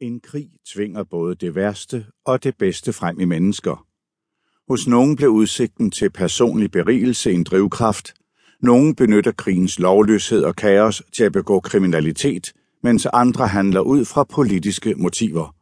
[0.00, 3.86] En krig tvinger både det værste og det bedste frem i mennesker.
[4.68, 8.14] Hos nogen blev udsigten til personlig berigelse en drivkraft.
[8.62, 12.52] Nogen benytter krigens lovløshed og kaos til at begå kriminalitet,
[12.82, 15.54] mens andre handler ud fra politiske motiver.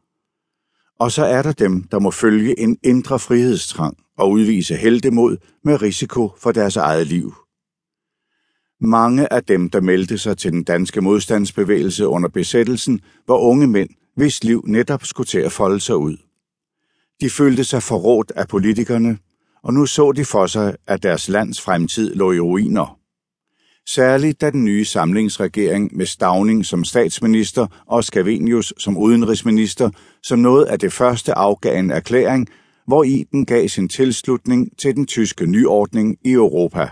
[0.99, 5.83] Og så er der dem, der må følge en indre frihedstrang og udvise heldemod med
[5.83, 7.35] risiko for deres eget liv.
[8.81, 13.91] Mange af dem, der meldte sig til den danske modstandsbevægelse under besættelsen, var unge mænd,
[14.17, 16.17] hvis liv netop skulle til at folde sig ud.
[17.21, 19.19] De følte sig forrådt af politikerne,
[19.63, 22.99] og nu så de for sig, at deres lands fremtid lå i ruiner.
[23.89, 29.91] Særligt da den nye samlingsregering med Stavning som statsminister og Scavenius som udenrigsminister
[30.23, 32.49] som noget af det første afgav en erklæring,
[32.87, 36.89] hvor i den gav sin tilslutning til den tyske nyordning i Europa.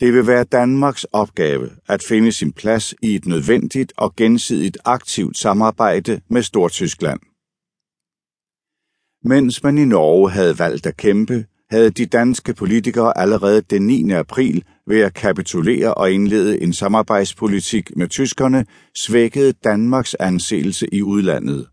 [0.00, 5.38] Det vil være Danmarks opgave at finde sin plads i et nødvendigt og gensidigt aktivt
[5.38, 7.20] samarbejde med Stortyskland.
[9.24, 14.10] Mens man i Norge havde valgt at kæmpe, havde de danske politikere allerede den 9.
[14.10, 21.68] april ved at kapitulere og indlede en samarbejdspolitik med tyskerne svækket Danmarks anseelse i udlandet.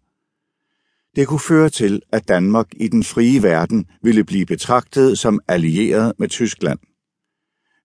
[1.15, 6.13] Det kunne føre til, at Danmark i den frie verden ville blive betragtet som allieret
[6.19, 6.79] med Tyskland.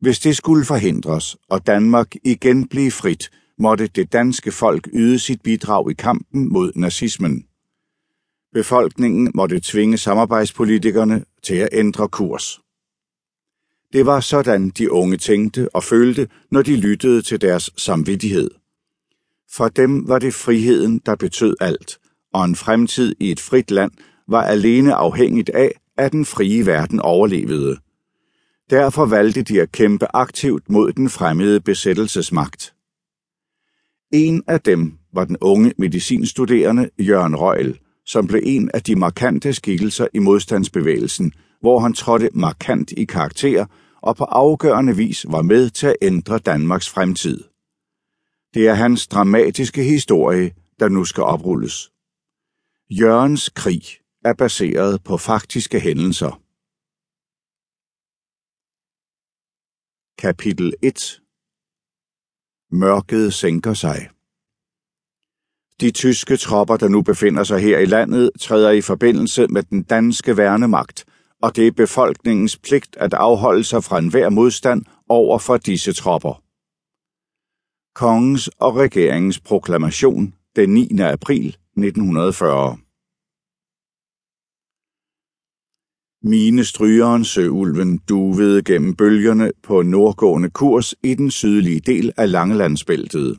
[0.01, 5.43] Hvis det skulle forhindres, og Danmark igen blive frit, måtte det danske folk yde sit
[5.43, 7.45] bidrag i kampen mod nazismen.
[8.55, 12.61] Befolkningen måtte tvinge samarbejdspolitikerne til at ændre kurs.
[13.93, 18.51] Det var sådan, de unge tænkte og følte, når de lyttede til deres samvittighed.
[19.51, 21.99] For dem var det friheden, der betød alt,
[22.35, 23.93] og en fremtid i et frit land
[24.29, 27.77] var alene afhængigt af, at den frie verden overlevede.
[28.71, 32.75] Derfor valgte de at kæmpe aktivt mod den fremmede besættelsesmagt.
[34.13, 39.53] En af dem var den unge medicinstuderende Jørgen Røgel, som blev en af de markante
[39.53, 43.67] skikkelser i modstandsbevægelsen, hvor han trådte markant i karakter
[44.03, 47.45] og på afgørende vis var med til at ændre Danmarks fremtid.
[48.55, 50.51] Det er hans dramatiske historie,
[50.81, 51.91] der nu skal oprulles.
[52.91, 53.83] Jørgens krig
[54.25, 56.41] er baseret på faktiske hændelser.
[60.19, 61.21] Kapitel 1
[62.71, 64.09] Mørket sænker sig.
[65.81, 69.83] De tyske tropper, der nu befinder sig her i landet, træder i forbindelse med den
[69.83, 71.05] danske værnemagt,
[71.43, 76.43] og det er befolkningens pligt at afholde sig fra enhver modstand over for disse tropper.
[77.95, 81.01] Kongens og regeringens proklamation den 9.
[81.01, 82.88] april 1940
[86.23, 93.39] Mine strygeren Søulven duvede gennem bølgerne på nordgående kurs i den sydlige del af Langelandsbæltet.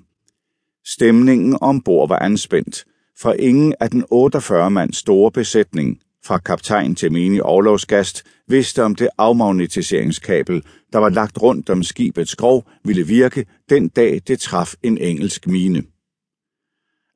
[0.86, 2.86] Stemningen ombord var anspændt,
[3.20, 8.96] for ingen af den 48 mands store besætning, fra kaptajn til menig overlovsgast, vidste om
[8.96, 10.64] det afmagnetiseringskabel,
[10.94, 15.48] der var lagt rundt om skibets skrov, ville virke den dag det traf en engelsk
[15.48, 15.84] mine.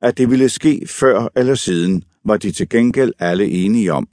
[0.02, 4.08] At det ville ske før eller siden, var de til gengæld alle enige om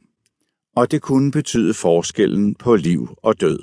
[0.76, 3.60] og det kunne betyde forskellen på liv og død.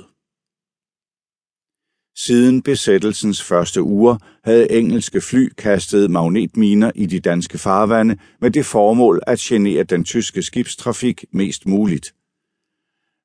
[2.16, 8.66] Siden besættelsens første uger havde engelske fly kastet magnetminer i de danske farvande med det
[8.66, 12.14] formål at genere den tyske skibstrafik mest muligt.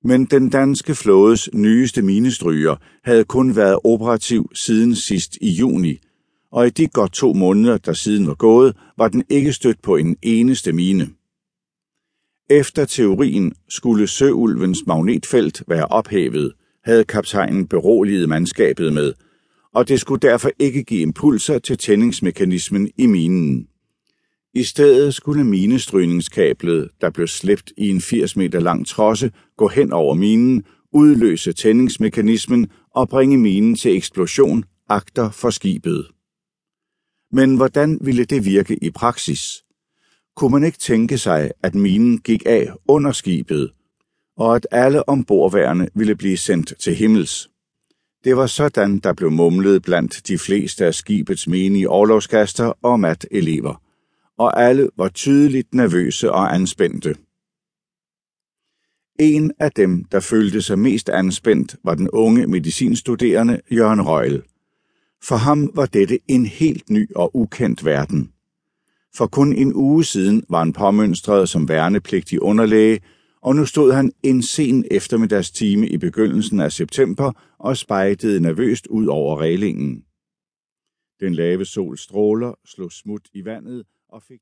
[0.03, 6.00] Men den danske flådes nyeste minestryger havde kun været operativ siden sidst i juni,
[6.51, 9.95] og i de godt to måneder, der siden var gået, var den ikke stødt på
[9.95, 11.09] en eneste mine.
[12.53, 16.53] Efter teorien skulle søulvens magnetfelt være ophævet,
[16.84, 19.14] havde kaptajnen beroliget mandskabet med,
[19.74, 23.68] og det skulle derfor ikke give impulser til tændingsmekanismen i minen.
[24.53, 29.92] I stedet skulle minestrygningskablet, der blev slæbt i en 80 meter lang trosse, gå hen
[29.92, 36.08] over minen, udløse tændingsmekanismen og bringe minen til eksplosion agter for skibet.
[37.31, 39.63] Men hvordan ville det virke i praksis?
[40.35, 43.71] Kunne man ikke tænke sig, at minen gik af under skibet,
[44.38, 47.50] og at alle ombordværende ville blive sendt til himmels.
[48.24, 53.81] Det var sådan, der blev mumlet blandt de fleste af skibets menige overlovskaster og mat-elever,
[54.38, 57.15] og alle var tydeligt nervøse og anspændte.
[59.19, 64.44] En af dem, der følte sig mest anspændt, var den unge medicinstuderende Jørgen Røgel.
[65.24, 68.32] For ham var dette en helt ny og ukendt verden.
[69.15, 73.00] For kun en uge siden var han påmønstret som værnepligtig underlæge,
[73.42, 79.07] og nu stod han en sen eftermiddagstime i begyndelsen af september og spejtede nervøst ud
[79.07, 80.04] over reglingen.
[81.19, 84.39] Den lave sol stråler slog smut i vandet og fik